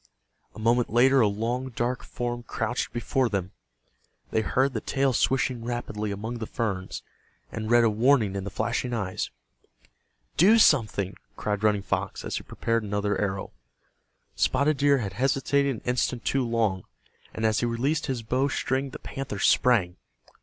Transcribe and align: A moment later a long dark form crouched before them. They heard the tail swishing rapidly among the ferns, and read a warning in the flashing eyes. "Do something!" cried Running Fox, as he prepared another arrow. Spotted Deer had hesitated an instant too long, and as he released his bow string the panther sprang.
A 0.55 0.59
moment 0.59 0.89
later 0.89 1.21
a 1.21 1.27
long 1.27 1.69
dark 1.69 2.01
form 2.03 2.41
crouched 2.41 2.91
before 2.91 3.29
them. 3.29 3.51
They 4.31 4.41
heard 4.41 4.73
the 4.73 4.81
tail 4.81 5.13
swishing 5.13 5.63
rapidly 5.63 6.09
among 6.09 6.39
the 6.39 6.47
ferns, 6.47 7.03
and 7.51 7.69
read 7.69 7.83
a 7.83 7.89
warning 7.91 8.35
in 8.35 8.43
the 8.43 8.49
flashing 8.49 8.95
eyes. 8.95 9.29
"Do 10.37 10.57
something!" 10.57 11.17
cried 11.35 11.63
Running 11.63 11.83
Fox, 11.83 12.25
as 12.25 12.37
he 12.37 12.41
prepared 12.41 12.81
another 12.81 13.15
arrow. 13.21 13.51
Spotted 14.35 14.77
Deer 14.77 14.97
had 14.97 15.13
hesitated 15.13 15.75
an 15.75 15.81
instant 15.85 16.25
too 16.25 16.43
long, 16.47 16.83
and 17.31 17.45
as 17.45 17.59
he 17.59 17.67
released 17.67 18.07
his 18.07 18.23
bow 18.23 18.47
string 18.47 18.89
the 18.89 18.97
panther 18.97 19.37
sprang. 19.37 19.97